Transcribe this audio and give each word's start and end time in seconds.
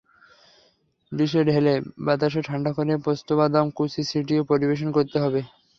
ডিশে 1.11 1.41
ঢেলে 1.47 1.73
বাতাসে 2.05 2.41
ঠান্ডা 2.47 2.71
করে 2.77 2.93
পেস্তাবাদাম 3.05 3.65
কুচি 3.77 4.01
ছিটিয়ে 4.09 4.41
পরিবেশন 4.49 4.89
করতে 4.97 5.17
হবে। 5.23 5.41